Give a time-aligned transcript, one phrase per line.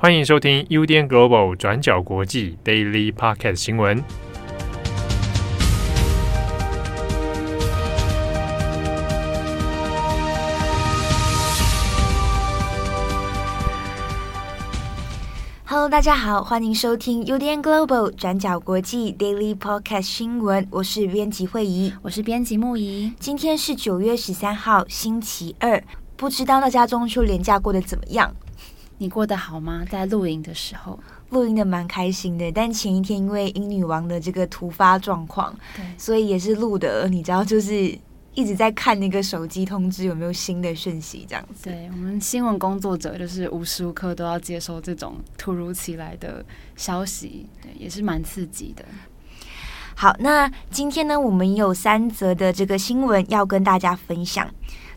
[0.00, 4.00] 欢迎收听 UDN Global 转角国际 Daily Podcast 新闻。
[15.64, 20.64] Hello，大家好，欢迎收听 UDN Global 转角国际 Daily Podcast 新闻。
[20.70, 23.12] 我是编辑惠仪，我是编辑木仪。
[23.18, 25.82] 今天是九月十三号，星期二。
[26.16, 28.32] 不知道大家中秋连假过得怎么样？
[28.98, 29.84] 你过得好吗？
[29.88, 30.98] 在露营的时候，
[31.30, 32.50] 露营的蛮开心的。
[32.52, 37.08] 但前一天因为英女王的这个突发状况，对，所以也是录的。
[37.08, 37.96] 你知道，就是
[38.34, 41.70] 一直在看那个手机通知有没有新的讯息，这样子。
[41.70, 46.44] 对，我们新闻工作者就是无时无刻都要接收这种突如其来的
[46.76, 48.84] 消息，对，也是蛮刺激的。
[49.94, 54.48] 好，那今天呢，我们有三则的这个新闻要跟大家分享。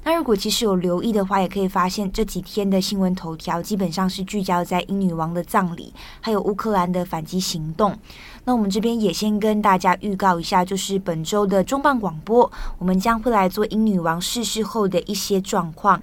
[0.03, 7.95] 那如果其实有留意的话，也可以发现这几天的新闻头条基本上是聚焦在英女王的葬礼，还有乌克兰的反击行动。
[8.43, 16.02] 那我们这边也先跟大家预告一下，就是本周的重磅广播，我们将会来做英女王逝世后的一些状况，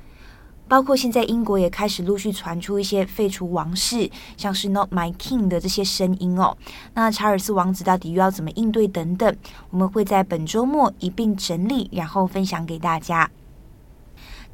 [0.68, 6.56] 包括现在英国也开始陆续传出一些废除王室，像是 Not My King 的这些声音哦。
[6.94, 9.34] 那查尔斯王子到底又要怎么应对等等，
[9.70, 13.28] 我们会在本周末一并整理，然后分享给大家。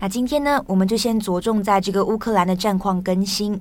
[0.04, 3.58] 那今天呢，我们就先着重在这个乌克兰的战况更新。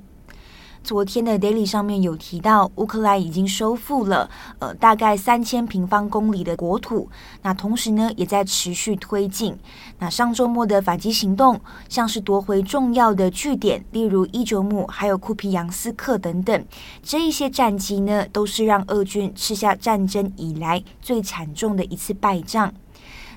[0.84, 7.08] 昨天的 Daily 上面有提到，乌克兰已经收复了呃大概三千平方公里的国土。
[7.44, 9.58] 那同时呢，也在持续推进。
[10.00, 16.66] 那上周末的反击行动，像是夺回重要的据点，例如伊久姆还有库皮扬斯克等等，
[17.02, 22.74] 这一些战绩呢，都是让俄军吃下战争以来最惨重的一次败仗。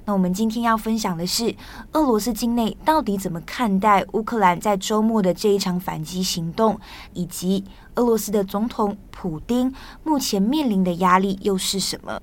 [0.07, 1.53] 那我们今天要分享的是，
[1.93, 6.79] 俄罗斯境内到底怎么看待乌克兰在周末的这一场反击行动，
[7.13, 7.65] 以及
[7.97, 12.23] 俄罗斯的总统普丁目前面临的压力又是什么？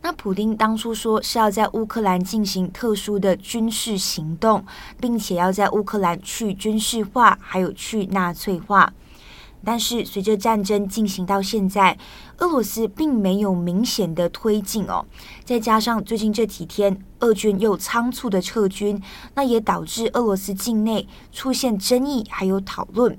[0.00, 4.64] 那普丁当初说是要在乌克兰进行特殊的军事行动，
[5.00, 8.92] 并且要在乌克兰去军事化，还有去纳粹化。
[9.64, 11.96] 但是随着战争进行到现在，
[12.38, 15.04] 俄罗斯并没有明显的推进哦。
[15.44, 19.00] 再加上最近这几天，俄军又仓促的撤军，
[19.34, 23.18] 那也导致俄罗斯境内出现争议还有讨论。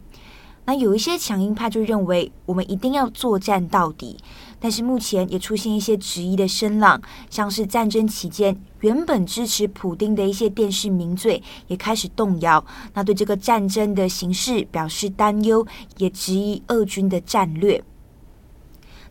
[0.65, 4.17] 那有一些强硬派就认为，我们一定要作战到底。
[4.63, 12.63] 但是目前也出现一些质疑的声浪，像是战争期间原本支持普丁的一些电视名嘴也开始动摇，
[12.93, 17.83] 那对这个战争的形势表示担忧，也质疑俄军的战略。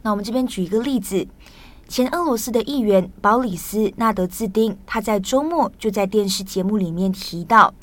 [0.01, 1.29] 那我们这边举一个例子，
[1.87, 7.75] 前俄罗斯的议员保里斯·纳德兹丁，他在周末就在电视节目里面提到，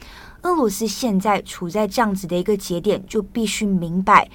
[0.42, 4.28] 俄罗斯现在处在这样子的一个节点，就必须明白。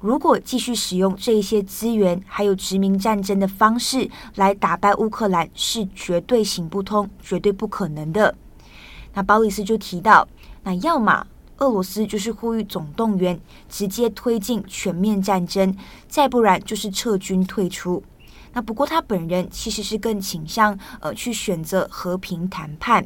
[0.00, 8.32] 如果继续使用这一些资源，还有殖民战争的方式来打败乌克兰，是绝对行不通、绝对不可能的。
[9.14, 10.28] 那鲍里斯就提到，
[10.62, 11.26] 那要么
[11.56, 15.72] 俄罗斯就是呼吁总动员，直接推进全面战争；
[16.06, 18.00] 再不然就是撤军退出。
[18.52, 23.04] 那不过他本人其实是更倾向呃去选择和平谈判。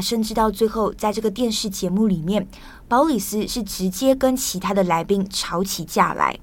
[0.00, 2.46] 甚至到最后，在这个电视节目里面，
[2.88, 6.38] 保里斯是直接跟其他的来宾吵起架来。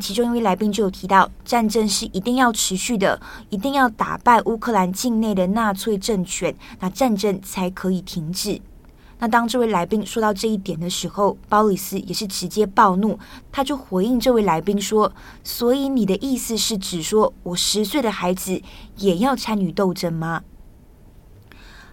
[0.00, 8.60] 其中一位来宾就有提到，战争是一定要持续的，一定要打败乌克兰境内的纳粹政权，那战争才可以停止。
[9.18, 13.18] 那当这位来宾说到这一点的时候，鲍里斯也是直接暴怒，
[13.50, 15.12] 他就回应这位来宾说
[15.42, 18.62] ：“所以你的意思是指说我十岁的孩子
[18.98, 20.44] 也要参与斗争吗？”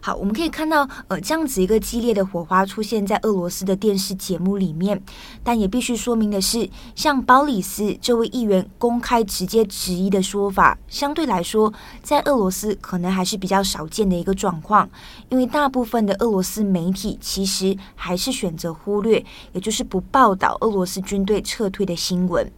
[0.06, 5.02] 好，我们可以看到，呃，这样子一个激烈的火花出现在俄罗斯的电视节目里面，
[5.44, 11.74] 但也必须说明的是，像鲍里斯这位议员公开直接质疑的说法，相对来说，
[12.04, 14.88] 在俄罗斯可能还是比较少见的一个状况，
[15.30, 22.52] 因为大部分的俄罗斯媒体其实还是选择忽略，也就是不报道俄罗斯军队撤退的新闻。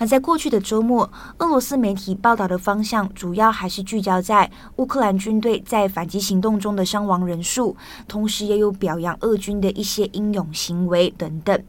[0.00, 7.76] 那在过去的周末，俄罗斯媒体报道的方向主要还是聚焦在乌克兰军队在反击行动中的伤亡人数，
[8.08, 11.62] 同时也有表扬俄军的一些英勇行为等等。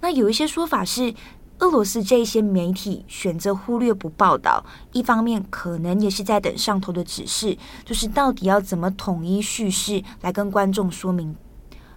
[0.00, 1.14] 那有一些说法是，
[1.60, 11.36] 俄罗斯这些媒体选择忽略不报道，一方面可能也是在等上头的指示，就是到底要怎么统一叙事来跟观众说明。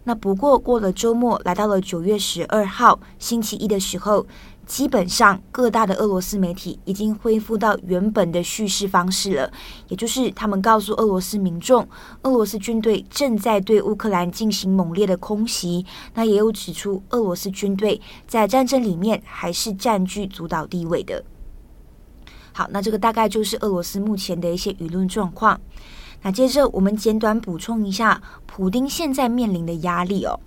[0.03, 4.25] 那不过过了周末，来到了九月十二号星期一的时候，
[4.71, 9.51] 基本上各大的俄罗斯媒体已经恢复到原本的叙事方式了，
[9.89, 11.85] 也就是他们告诉俄罗斯民众，
[12.23, 15.85] 俄罗斯军队正在对乌克兰进行猛烈的空袭。
[16.13, 21.21] 那也有指出，俄罗斯军队在战争里面还是占据主导地位的。
[22.53, 25.59] 好，那这个大概就是俄罗斯目前的一些舆论状况。
[26.21, 30.39] 那接着我们简短补充一下，普丁现在面临的压力哦。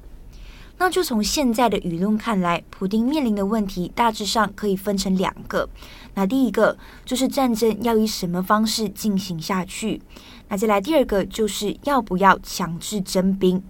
[0.76, 5.68] 那就从现在的舆论看来，普丁面临的问题大致上可以分成两个。
[6.14, 10.02] 那第一个就是战争要以什么方式进行下去？
[10.48, 13.62] 那再来第二个就是要不要强制征兵？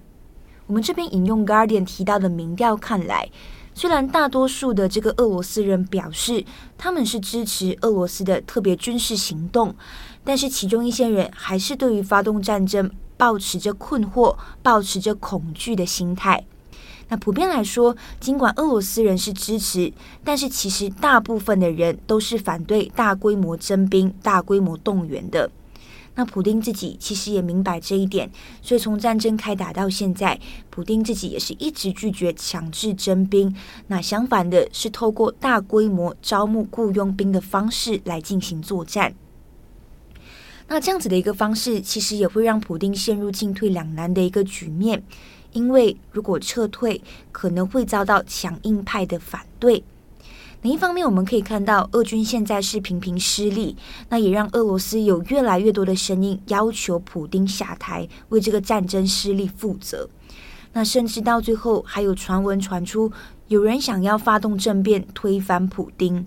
[0.66, 3.28] 我们这边引用 Guardian 提到的民调看来，
[3.74, 6.44] 虽然大多数的这个俄罗斯人表示
[6.78, 9.74] 他们是支持俄罗斯的特别军事行动。
[10.24, 16.46] 但是其中一些人还是对于发动战争保持着困惑、保持着恐惧的心态。
[17.08, 19.92] 那普遍来说，尽管俄罗斯人是支持，
[20.24, 25.50] 但是其实大部分的人都是反对大规模征兵、大规模动员的。
[26.16, 28.30] 那普丁自己其实也明白这一点，
[28.62, 30.38] 所以从战争开打到现在，
[30.70, 33.52] 普丁自己也是一直拒绝强制征兵。
[33.88, 39.12] 那相反的是，透过大规模招募雇佣兵的方式来进行作战。
[40.66, 45.02] 那这样子的一个方式，其实也会让普丁陷入进退两难的一个局面，
[45.52, 49.84] 因为如果撤退，可能会遭到强硬派的反对。
[50.62, 53.76] 另一方面，我们可以看到，俄军现在是频频失利，
[54.08, 60.08] 那也让俄罗斯有越来越多的声音要求普丁下台，为这个战争失利负责。
[60.72, 63.12] 那甚至到最后，还有传闻传出，
[63.48, 66.26] 有人想要发动政变，推翻普丁。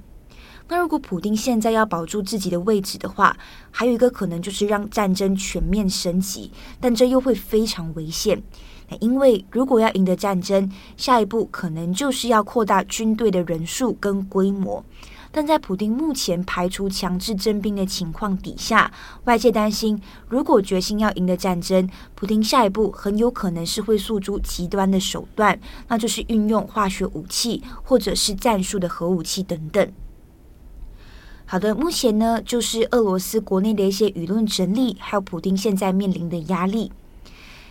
[0.70, 3.36] 那如果普丁现在要保住自己的位置的话，
[3.72, 8.42] 还有一个可能就是让战争全面升级，但这又会非常危险。
[8.90, 14.84] 那因为如果要赢得战争，下一步可能就是要扩大军队的人数跟规模。
[15.30, 18.92] 但在普丁目前排除强制征兵的情况底下，
[19.26, 25.60] 外界担心，如果决心要赢得战争，普丁下一步很有可能是会诉诸极端的手段，
[25.90, 29.92] 那就是运用化学武器或者是战术的核武器等等。
[31.50, 36.92] 好的，目前呢，就是俄罗斯国内的一些舆论整理，还有普丁现在面临的压力。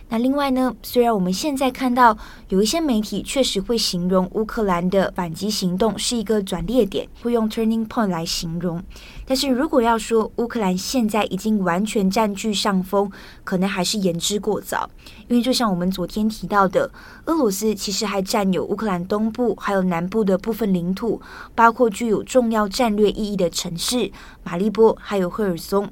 [0.09, 2.17] 那另外呢，虽然我们现在看到
[2.47, 8.81] 有一些媒体确实会形容乌克兰的反击行动是一个转捩点，会用 turning point 来形容，
[9.25, 13.11] 但是如果要说乌克兰现在已经完全占据上风，
[13.43, 14.89] 可能还是言之过早。
[15.27, 16.89] 因为就像我们昨天提到的，
[17.25, 21.21] 俄罗斯其实还占有乌克兰东部还有南部的部分领土，
[21.53, 24.09] 包括具有重要战略意义的城市
[24.45, 25.89] 马利波还有赫尔松。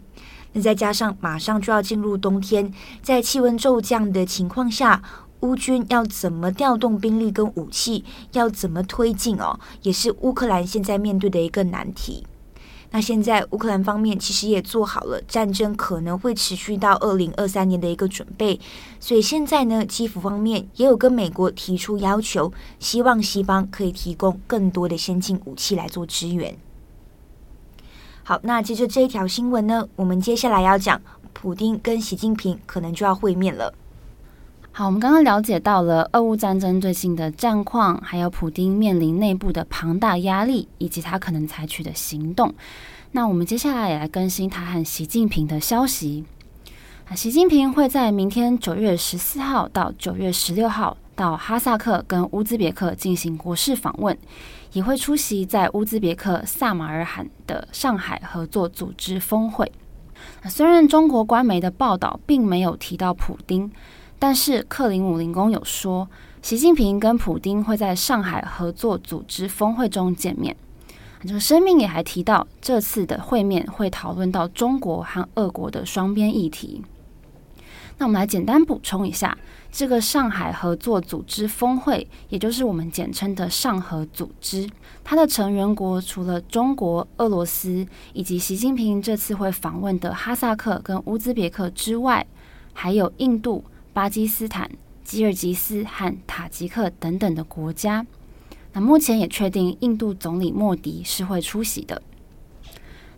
[0.57, 2.71] 那再加上马上就要进入冬天，
[3.01, 5.03] 在气温骤降的情况下，
[5.41, 12.25] 乌军要怎么调动兵力跟武器，要怎么推进哦，也是乌克兰现在面对的一个难题。
[12.91, 18.57] 那现在乌克兰方面其实也做好了战争可能会持续到二零二三年的一个准备，
[19.01, 26.57] 所以现在呢，基辅方面也有跟美国提出要求，希望西方可以提供更多的先进武器来做支援。
[28.27, 30.99] 好，那接着这一条新闻呢，我们接下来要讲，
[31.31, 33.71] 普丁跟习近平可能就要会面了。
[34.71, 42.51] 好，我们刚刚了解到了俄乌战争最新的战况，还有普丁面临内部的庞大压力，以及他可能采取的行动。
[43.11, 46.25] 那我们接下来也来更新他和习近平的消息。
[47.07, 54.17] 那习近平会在明天九月十四号到九月十六号到哈萨克跟乌兹别克进行国事访问。
[54.75, 59.71] 也会出席在乌兹别克萨马尔罕的上海合作组织峰会。
[60.49, 63.71] 虽然中国官媒的报道并没有提到普丁，
[64.19, 66.09] 但是克林姆林宫有说，
[66.41, 70.53] 习近平跟普丁会在上海合作组织峰会中见面。
[71.25, 76.83] 这个声明也还提到，这次的会面会讨论到中国和俄国的双边议题。
[77.97, 79.37] 那我们来简单补充一下。
[79.71, 84.69] 这个上海合作组织峰会，也就是我们简称的上合组织，
[85.03, 92.25] 它的成员国除了中国、俄罗斯以及习近平这次会访问的哈萨克跟乌兹别克之外，
[92.71, 94.69] 还有印度、巴基斯坦、
[95.03, 98.05] 吉尔吉斯和塔吉克等等的国家。
[98.71, 102.01] 那目前也确定，印度总理莫迪是会出席的。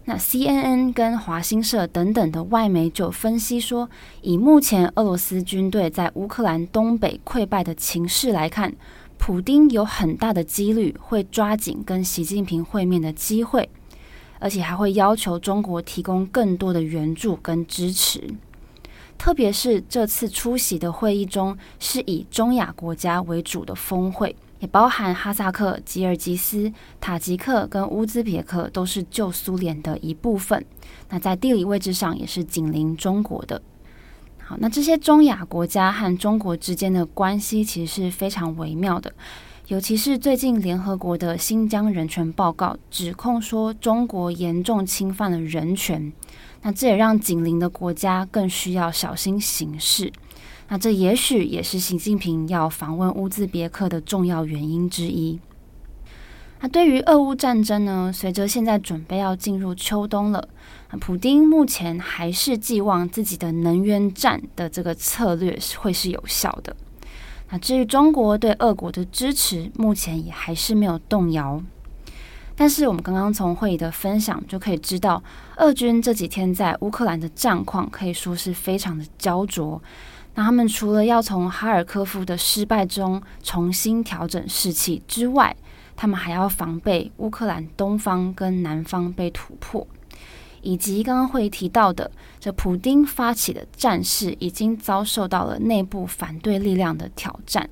[0.10, 3.90] 那 CNN 跟华新社等等的外媒就分析说，
[4.22, 8.74] 以目前俄罗斯军队在乌克兰东北溃败的情势来看，
[9.18, 13.70] 普丁有很大的几率会抓紧跟习近平会面的机会，
[14.40, 18.34] 而且还会要求中国提供更多的援助跟支持。
[19.18, 30.66] 特别是这次出席的会议中是以中亚国家为主的峰会，也包含哈萨克、吉尔吉斯、塔吉克跟乌兹别克都是旧苏联的一部分。
[31.10, 33.62] 那在地理位置上也是紧邻中国的。
[34.40, 39.14] 好，那这些中亚国家和中国之间的关系其实是非常微妙的，
[39.68, 46.14] 尤其是最近联合国的新疆人权报告指控说中国严重侵犯了人权，
[46.62, 50.12] 那这也让紧邻的国家更需要小心行事。
[50.70, 55.40] 那这也许也是习近平要访问乌兹别克的重要原因之一。
[56.60, 60.48] 那对于俄乌战争呢，随着现在准备要进入秋冬了。
[61.00, 66.76] 普丁目前还是寄望自己的能源战的这个策略会是有效的。
[67.50, 71.62] 那至于中国对俄国的支持，目前也还是没有动摇。
[72.56, 75.22] 但是我们刚刚从会议的分享就可以知道，
[75.58, 79.80] 俄军这几天在乌克兰的战况可以说是非常的焦灼。
[80.38, 85.58] 那他们除了要从哈尔科夫的失败中重新调整士气之外，
[85.96, 89.88] 他们还要防备乌克兰东方跟南方被突破。
[90.62, 97.68] 以及刚刚会提到的，这普丁发起的战事已经遭受到了内部反对力量的挑战，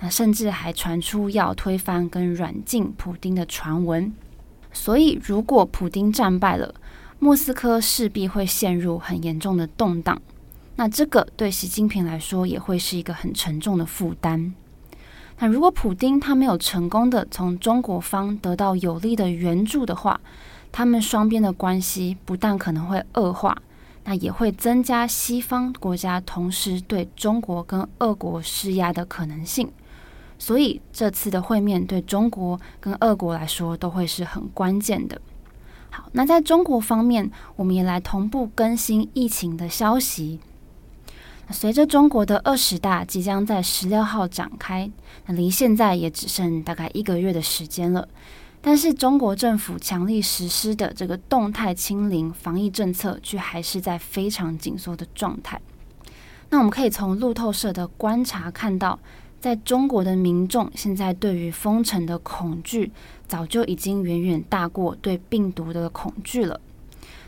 [0.00, 4.12] 那甚至还传出要推翻跟软禁普丁的传闻。
[4.70, 6.74] 所以，如果普丁战败了，
[7.18, 10.20] 莫斯科势必会陷入很严重的动荡。
[10.76, 14.54] 那这个对习近平来说也会是一个很沉重的负担。
[15.38, 20.20] 那如果普丁他没有成功的从中国方得到有力的援助的话，
[20.70, 23.56] 他们双边的关系不但可能会恶化，
[24.04, 29.70] 那也会增加西方国家同时对中国跟俄国施压的可能性。
[30.38, 35.20] 所以这次的会面对中国跟俄国来说都会是很关键的。
[35.90, 40.40] 好，那在中国方面，我们也来同步更新疫情的消息。
[41.52, 44.90] 随着中国的二十大即将在十六号展开，
[45.26, 48.08] 那离现在也只剩大概一个月的时间了。
[48.60, 55.60] 但是中国政府强力实施的这个动态清零防疫政策，却还是在非常紧缩的状态。
[56.48, 58.98] 那我们可以从路透社的观察看到，
[59.40, 62.92] 在中国的民众现在对于封城的恐惧，
[63.26, 66.60] 早就已经远远大过对病毒的恐惧了。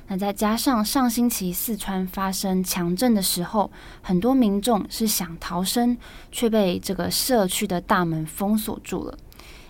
[0.07, 3.71] 那再加上上星期四川发生强震的时候，
[4.03, 5.97] 很多民众是想逃生，
[6.31, 9.19] 却被这个社区的大门封锁住了，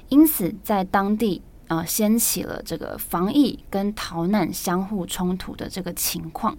[0.08, 1.42] 因此在当地。
[1.66, 6.54] 啊、呃，掀起了这个防疫跟逃难相互冲突的这个情况，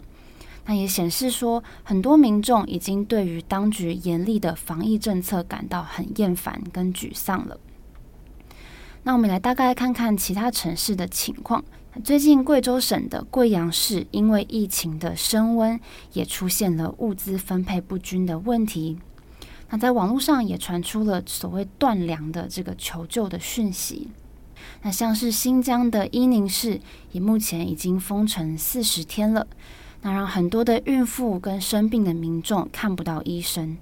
[0.66, 7.56] 那也显示说，很多民众已经对于当局严厉的防疫政策感到很厌烦跟沮丧了。
[9.04, 11.64] 那我们来大概看看其他城市的情况。
[12.04, 15.80] 最近贵州省的贵阳市因为疫情的升温，
[16.12, 18.98] 也出现了物资分配不均的问题。
[19.70, 24.10] 那在网络上也传出了所谓断粮的这个求救的讯息。
[24.82, 26.82] 那像是新疆的伊宁市，
[27.14, 29.48] 也目前已经封城四十天了，
[30.02, 33.78] 那让很多的孕妇跟生病的民众看不到医生。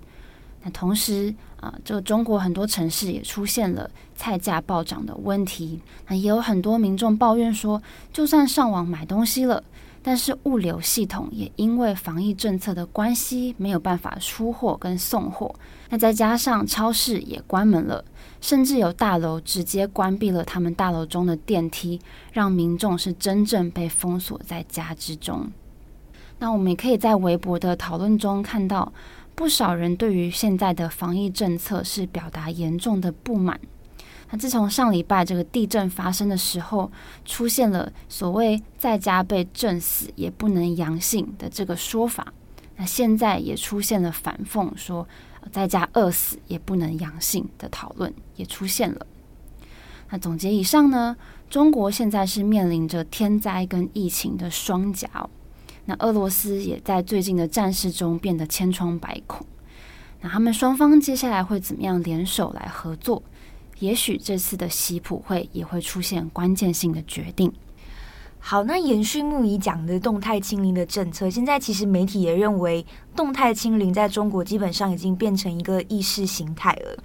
[0.64, 5.80] 那同时啊，这个中国很多城市也出现了菜价暴涨的问题。
[6.08, 9.64] 那也有很多民众抱怨说，就算上网买东西了，
[10.02, 15.54] 但是物流系统也因为防疫政策的关系，没有办法出货跟送货。
[15.90, 18.04] 那再加上超市也关门了。
[18.42, 22.02] 甚至有大楼直接关闭了他们大楼中的电梯，
[22.34, 25.50] 让民众是真正被封锁在家之中。
[26.40, 28.92] 那我们也可以在微博的讨论中看到，
[29.36, 33.60] 不少人对于现在的防疫政策是表达严重的不满。
[34.30, 36.92] 那自从上礼拜这个地震发生的时候，
[37.26, 42.34] 出现了所谓在家被震死也不能阳性的这个说法，
[42.78, 45.08] 那现在也出现了反讽说。
[45.52, 49.06] 在家饿死也不能阳性的讨论也出现了。
[50.10, 51.18] 那总结以上呢，
[51.50, 55.10] 中国现在是面临着天灾跟疫情的双夹。
[55.86, 59.46] 那俄罗斯也在最近的战事中变得千疮百孔。
[60.22, 63.22] 那他们双方接下来会怎么样联手来合作？
[63.80, 67.52] 也许这次的习普会也会出现关键性的决定。
[68.40, 72.86] 好，那延续木已讲的动态清零的政策，现在其实媒体也认为，
[73.16, 76.98] 动态清零在中国基本上已经变成一个意识形态了。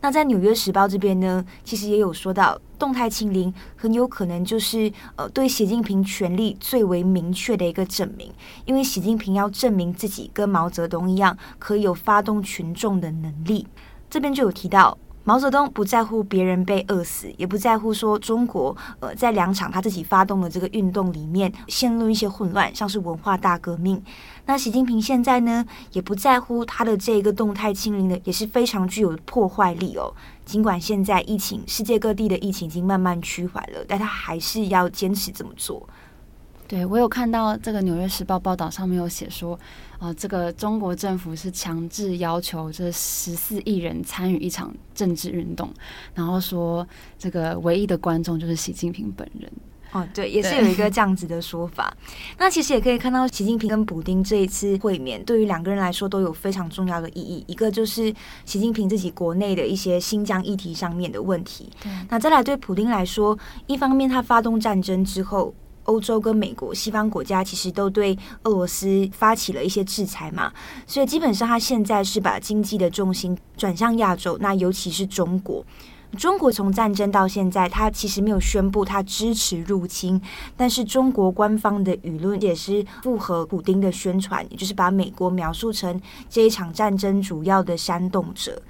[0.00, 8.30] 那在《纽约时报》这边呢，其实也有说到，动态清零很有可能就是呃对习近平权力最为明确的一个证明，
[8.66, 13.66] 因为习近平要证明自己跟毛泽东一样，可以有发动群众的能力。
[14.10, 14.98] 这边就有提到。
[15.26, 24.02] 毛泽东不在乎别人被饿死，也不在乎说中国呃在两场他自己发动的这个运动里面陷入一些混乱，像是文化大革命。
[24.44, 30.12] 那习近平现在呢，也不在乎他的这个动态清零的也是非常具有破坏力哦。
[30.44, 35.88] 尽管现在疫情世界各地的疫情已经慢慢趋缓了，但他还是要坚持这么做。
[36.66, 39.54] 对，我有看到这个《纽约时报》报道上面有写说，
[39.98, 45.72] 啊、呃，这个中国政府是强制要求这十四亿人参与一场政治运动，
[46.14, 46.86] 然后说
[47.18, 49.52] 这个唯一的观众就是习近平本人。
[49.94, 51.96] 哦，对，也是有一个这样子的说法。
[52.36, 57.42] 那其实也可以看到，习近平跟普丁这一次会面，对于两个人来说都有非常重要的意义。
[57.46, 61.70] 一个就是习近平自己国内的一些新疆议题上面的问题。
[61.82, 65.54] 对，那再来对普丁来说，一方面他发动战争之后。
[65.84, 70.50] 欧洲跟美国、西方国家其实都对俄罗斯发起了一些制裁嘛，
[70.86, 75.62] 所以基本上他现在是把经济的重心转向亚洲，那尤其是中国。
[76.14, 80.20] 中国从战争到现在，他其实没有宣布他支持入侵，
[80.56, 88.62] 但是中国官方的舆论也是符合古丁的宣传，也就是把美国描述成这一场战争主要的煽动者。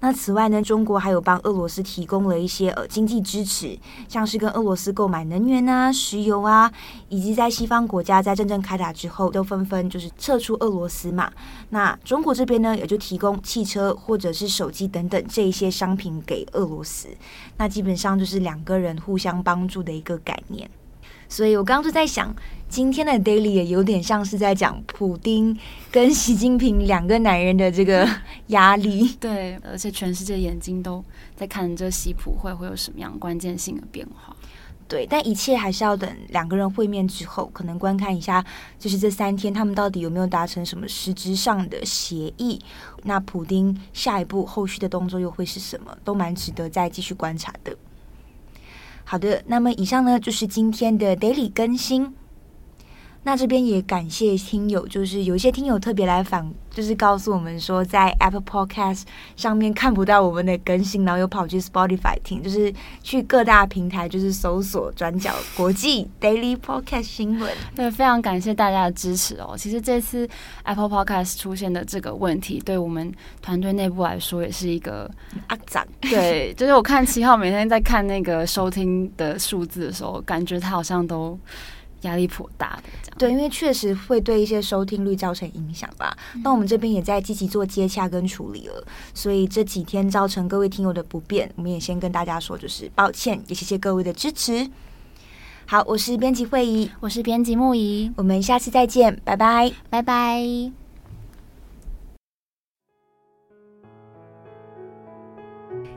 [0.00, 3.76] 那此外呢，中国还有帮俄罗斯提供了一些呃经济支持，
[4.08, 6.70] 像是跟俄罗斯购买能源啊、石油啊，
[7.08, 11.32] 以及在西方国家在真正开打之后都纷纷就是撤出俄罗斯嘛。
[11.70, 17.08] 那中国这边呢，也就提供汽车或者是手机等等这一些商品给俄罗斯。
[17.56, 20.70] 那基本上就是两个人互相帮助的一个概念。
[21.28, 22.34] 所以我刚刚就在想，
[22.68, 25.58] 今天的 Daily 也有点像是在讲普丁
[25.90, 28.08] 跟习近平两个男人的这个
[28.48, 29.16] 压力。
[29.20, 31.04] 对，而且全世界眼睛都
[31.34, 34.34] 在看这习普会会有什么样关键性的变化。
[34.88, 38.44] 对，但一切还是要等两个人会面之后，可能观看一下，
[38.78, 42.56] 就是这三天他们到底有没有达成什么实质上的协议。
[43.02, 47.76] 那普丁下一步后续的动作又会是什么，都蛮值得再继续观察的。
[49.08, 52.12] 好的，那么以上呢就是今天的 Daily 更新。
[53.26, 59.02] 那这边也感谢听友，就是有一些听友特别来反，就是告诉我们说，在 Apple Podcast
[59.34, 67.52] 上面看不到我们的更新，然后又跑去 Spotify 听，就是去各大平台就是搜索“转角国际 Daily Podcast 新闻”。
[67.74, 69.56] 对，非常感谢大家的支持哦。
[69.58, 70.28] 其实这次
[70.62, 75.10] Apple Podcast 出现的这个问题，对我们团队内部来说也是一个
[75.48, 75.84] 阿长。
[76.00, 81.36] 对，就是我看七号每天在看那个收听的数字的时候，感觉他好像都。
[82.06, 83.12] 压力颇大的。
[83.18, 86.16] 对，因为确实会对一些收听率造成影响吧。
[86.42, 94.70] 那、嗯、我们这边也在积极做接洽跟处理了，所以这几天造成各位听友的不便，我们也先跟大家说，就是抱歉，也谢谢各位的支持。
[95.66, 100.85] 好，我是编辑会议，我是编辑木仪，我们下次再见，拜拜，拜拜。